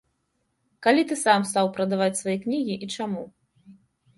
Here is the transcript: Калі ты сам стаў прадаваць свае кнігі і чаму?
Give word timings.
Калі 0.87 1.01
ты 1.11 1.17
сам 1.23 1.45
стаў 1.49 1.69
прадаваць 1.75 2.17
свае 2.23 2.37
кнігі 2.47 2.75
і 2.87 2.91
чаму? 2.95 3.23